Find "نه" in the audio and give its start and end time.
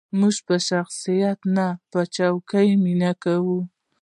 1.55-1.67